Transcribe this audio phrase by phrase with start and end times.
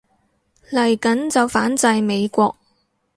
[0.71, 2.55] 嚟緊就反制美國